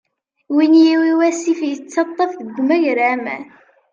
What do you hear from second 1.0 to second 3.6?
wasif, ittaṭṭaf deg umagraman.